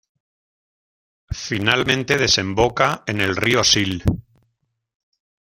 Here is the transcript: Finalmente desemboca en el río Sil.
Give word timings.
Finalmente 1.31 2.17
desemboca 2.17 3.03
en 3.05 3.21
el 3.21 3.35
río 3.35 3.61
Sil. 3.63 4.01